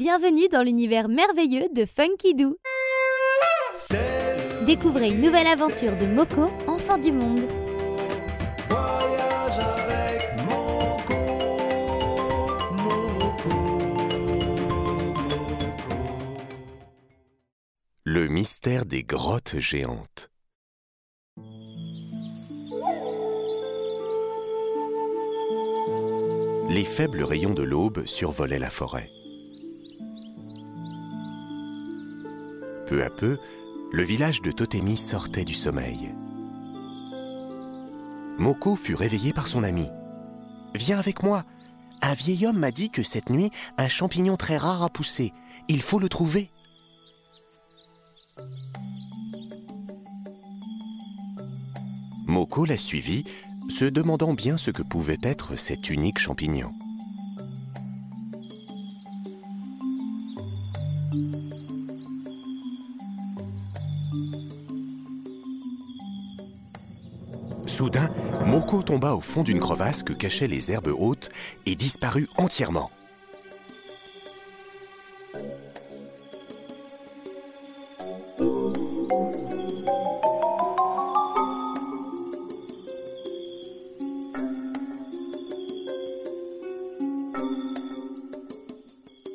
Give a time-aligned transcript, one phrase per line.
[0.00, 2.56] Bienvenue dans l'univers merveilleux de Funky Doo.
[4.64, 7.42] Découvrez une nouvelle aventure de Moko, enfant du monde.
[8.66, 11.14] Voyage avec Moko,
[12.78, 14.34] Moko, Moko.
[18.04, 20.30] Le mystère des grottes géantes.
[26.70, 29.10] Les faibles rayons de l'aube survolaient la forêt.
[32.90, 33.38] Peu à peu,
[33.92, 36.12] le village de Totemi sortait du sommeil.
[38.36, 39.86] Moko fut réveillé par son ami.
[40.74, 41.44] Viens avec moi.
[42.02, 45.32] Un vieil homme m'a dit que cette nuit, un champignon très rare a poussé.
[45.68, 46.50] Il faut le trouver.
[52.26, 53.24] Moko la suivit,
[53.68, 56.72] se demandant bien ce que pouvait être cet unique champignon.
[67.80, 68.10] Soudain,
[68.44, 71.30] Moko tomba au fond d'une crevasse que cachaient les herbes hautes
[71.64, 72.90] et disparut entièrement.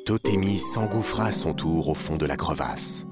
[0.06, 3.06] Totemi s'engouffra à son tour au fond de la crevasse.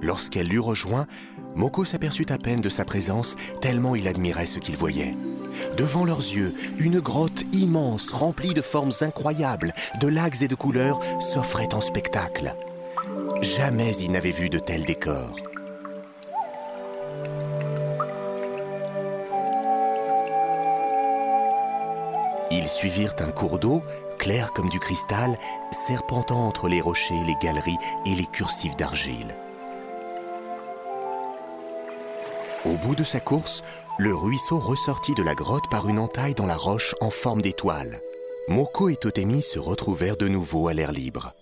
[0.00, 1.06] Lorsqu'elle l'eut rejoint,
[1.54, 5.16] Moko s'aperçut à peine de sa présence, tellement il admirait ce qu'il voyait.
[5.76, 11.00] Devant leurs yeux, une grotte immense, remplie de formes incroyables, de lacs et de couleurs,
[11.20, 12.54] s'offrait en spectacle.
[13.42, 15.34] Jamais il n'avait vu de tels décors.
[22.50, 23.82] Ils suivirent un cours d'eau,
[24.18, 25.38] clair comme du cristal,
[25.70, 29.34] serpentant entre les rochers, les galeries et les cursifs d'argile.
[32.64, 33.62] Au bout de sa course,
[33.98, 38.00] le ruisseau ressortit de la grotte par une entaille dans la roche en forme d'étoile.
[38.48, 41.32] Moko et Totemi se retrouvèrent de nouveau à l'air libre.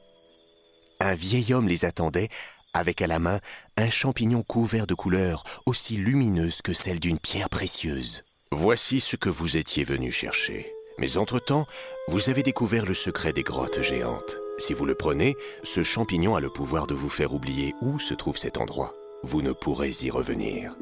[1.01, 2.29] Un vieil homme les attendait,
[2.75, 3.41] avec à la main
[3.79, 8.23] un champignon couvert de couleurs aussi lumineuses que celles d'une pierre précieuse.
[8.51, 10.71] Voici ce que vous étiez venu chercher.
[10.99, 11.67] Mais entre-temps,
[12.09, 14.37] vous avez découvert le secret des grottes géantes.
[14.59, 18.15] Si vous le prenez, ce champignon a le pouvoir de vous faire oublier où se
[18.15, 18.95] trouve cet endroit.
[19.23, 20.73] Vous ne pourrez y revenir.